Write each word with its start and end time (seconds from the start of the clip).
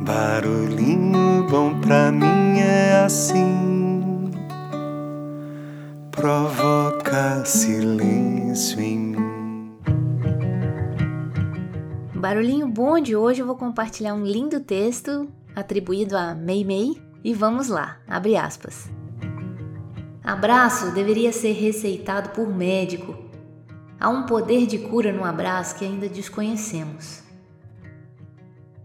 Barulhinho 0.00 1.44
bom 1.50 1.80
pra 1.80 2.12
mim 2.12 2.60
é 2.60 3.02
assim, 3.04 4.30
provoca 6.12 7.44
silêncio 7.44 8.80
em 8.80 8.98
mim. 8.98 9.78
Barulhinho 12.14 12.68
bom 12.68 13.00
de 13.00 13.16
hoje 13.16 13.40
eu 13.40 13.46
vou 13.46 13.56
compartilhar 13.56 14.14
um 14.14 14.24
lindo 14.24 14.60
texto 14.60 15.28
atribuído 15.54 16.16
a 16.16 16.32
Mei 16.32 16.64
Mei 16.64 17.02
e 17.24 17.34
vamos 17.34 17.66
lá, 17.66 17.96
abre 18.06 18.36
aspas. 18.36 18.88
Abraço 20.22 20.92
deveria 20.92 21.32
ser 21.32 21.52
receitado 21.54 22.30
por 22.30 22.46
médico. 22.46 23.16
Há 23.98 24.08
um 24.08 24.26
poder 24.26 24.64
de 24.64 24.78
cura 24.78 25.12
no 25.12 25.24
abraço 25.24 25.74
que 25.74 25.84
ainda 25.84 26.08
desconhecemos. 26.08 27.27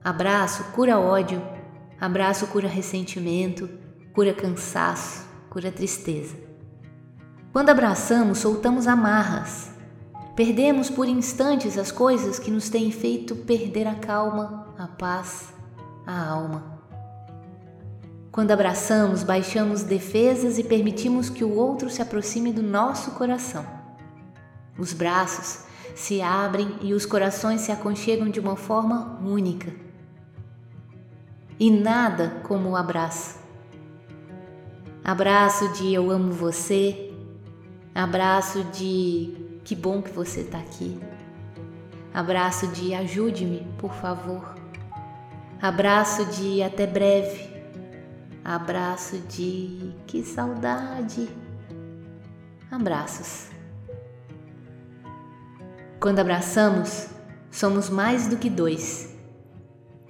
Abraço 0.03 0.65
cura 0.73 0.99
ódio, 0.99 1.41
abraço 1.97 2.45
cura 2.47 2.67
ressentimento, 2.67 3.69
cura 4.13 4.33
cansaço, 4.33 5.25
cura 5.49 5.71
tristeza. 5.71 6.35
Quando 7.53 7.69
abraçamos, 7.69 8.39
soltamos 8.39 8.85
amarras. 8.85 9.71
Perdemos 10.35 10.89
por 10.89 11.07
instantes 11.07 11.77
as 11.77 11.89
coisas 11.89 12.37
que 12.37 12.51
nos 12.51 12.67
têm 12.67 12.91
feito 12.91 13.33
perder 13.33 13.87
a 13.87 13.95
calma, 13.95 14.75
a 14.77 14.87
paz, 14.87 15.53
a 16.05 16.27
alma. 16.27 16.81
Quando 18.29 18.51
abraçamos, 18.51 19.23
baixamos 19.23 19.83
defesas 19.83 20.57
e 20.57 20.65
permitimos 20.65 21.29
que 21.29 21.45
o 21.45 21.55
outro 21.55 21.89
se 21.89 22.01
aproxime 22.01 22.51
do 22.51 22.61
nosso 22.61 23.11
coração. 23.11 23.65
Os 24.77 24.91
braços 24.91 25.59
se 25.95 26.21
abrem 26.21 26.75
e 26.81 26.93
os 26.93 27.05
corações 27.05 27.61
se 27.61 27.71
aconchegam 27.71 28.27
de 28.27 28.41
uma 28.41 28.57
forma 28.57 29.17
única 29.23 29.92
e 31.59 31.69
nada 31.69 32.41
como 32.43 32.69
o 32.69 32.75
abraço. 32.75 33.39
Abraço 35.03 35.67
de 35.73 35.93
eu 35.93 36.09
amo 36.09 36.31
você, 36.31 37.13
abraço 37.93 38.63
de 38.65 39.59
que 39.63 39.75
bom 39.75 40.01
que 40.01 40.11
você 40.11 40.41
está 40.41 40.59
aqui, 40.59 40.97
abraço 42.13 42.67
de 42.67 42.93
ajude-me, 42.93 43.67
por 43.77 43.93
favor, 43.93 44.55
abraço 45.61 46.25
de 46.27 46.63
até 46.63 46.87
breve, 46.87 47.49
abraço 48.45 49.17
de 49.19 49.93
que 50.07 50.23
saudade. 50.23 51.27
Abraços. 52.71 53.49
Quando 55.99 56.19
abraçamos, 56.19 57.07
somos 57.51 57.87
mais 57.87 58.27
do 58.27 58.35
que 58.35 58.49
dois. 58.49 59.15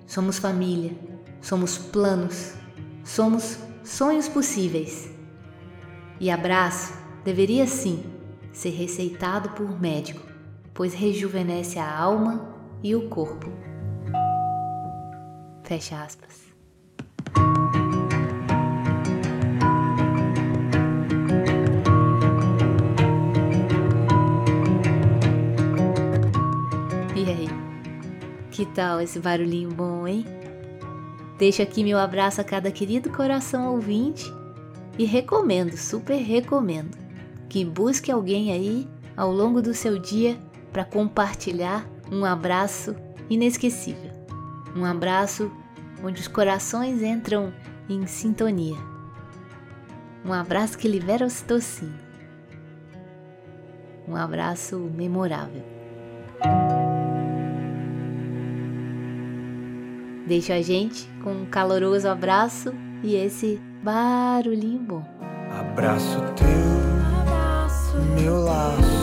Somos 0.07 0.39
família 0.39 1.12
somos 1.43 1.77
planos, 1.77 2.53
somos 3.03 3.59
sonhos 3.83 4.29
possíveis. 4.29 5.11
E 6.19 6.31
abraço 6.31 6.93
deveria 7.23 7.67
sim 7.67 8.01
ser 8.53 8.69
receitado 8.69 9.49
por 9.49 9.79
médico, 9.79 10.25
pois 10.73 10.93
rejuvenesce 10.93 11.77
a 11.77 11.95
alma 11.99 12.55
e 12.81 12.95
o 12.95 13.09
corpo. 13.09 13.51
Fecha 15.63 16.01
aspas. 16.01 16.41
E 27.15 27.29
aí? 27.29 27.49
Que 28.49 28.65
tal 28.67 29.01
esse 29.01 29.19
barulhinho 29.19 29.69
bom, 29.69 30.07
hein? 30.07 30.42
Deixo 31.37 31.61
aqui 31.61 31.83
meu 31.83 31.97
abraço 31.97 32.39
a 32.39 32.43
cada 32.43 32.71
querido 32.71 33.09
coração 33.09 33.73
ouvinte 33.73 34.31
e 34.97 35.05
recomendo, 35.05 35.75
super 35.75 36.17
recomendo, 36.17 36.97
que 37.49 37.65
busque 37.65 38.11
alguém 38.11 38.51
aí 38.51 38.87
ao 39.17 39.31
longo 39.31 39.61
do 39.61 39.73
seu 39.73 39.97
dia 39.97 40.37
para 40.71 40.85
compartilhar 40.85 41.87
um 42.11 42.23
abraço 42.23 42.95
inesquecível. 43.29 44.11
Um 44.75 44.85
abraço 44.85 45.51
onde 46.03 46.21
os 46.21 46.27
corações 46.27 47.01
entram 47.01 47.53
em 47.89 48.05
sintonia. 48.05 48.77
Um 50.25 50.31
abraço 50.31 50.77
que 50.77 50.87
libera 50.87 51.25
ocitocina. 51.25 51.99
Um 54.07 54.15
abraço 54.15 54.77
memorável. 54.77 55.82
Deixa 60.25 60.55
a 60.55 60.61
gente 60.61 61.07
com 61.23 61.31
um 61.31 61.45
caloroso 61.45 62.07
abraço 62.07 62.73
e 63.03 63.15
esse 63.15 63.61
barulhinho 63.83 64.79
bom. 64.79 65.03
Abraço 65.51 66.19
teu, 66.35 67.21
abraço, 67.21 67.97
meu 68.15 68.43
laço 68.43 69.02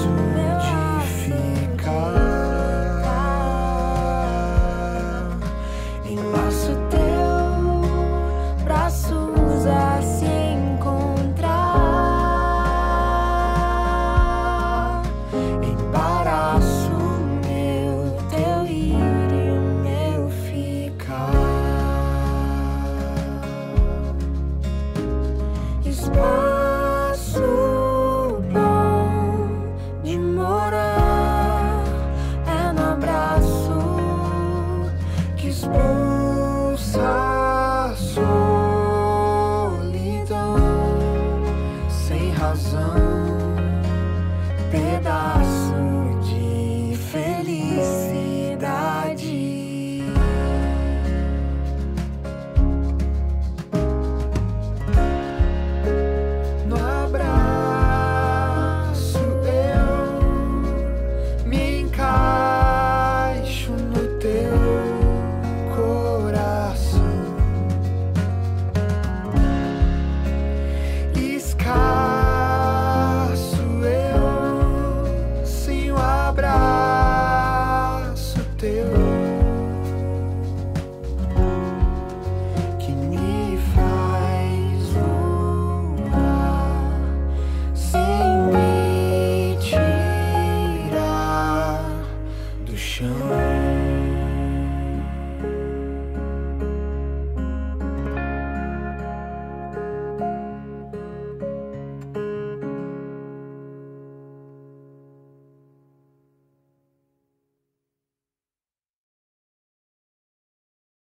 spoke. 35.53 36.00